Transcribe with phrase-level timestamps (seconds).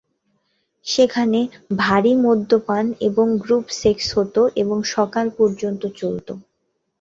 [0.85, 1.39] সেখানে
[1.79, 6.27] "ভারী মদ্যপান" এবং গ্রুপ সেক্স হত এবং সকাল পর্যন্ত চলত।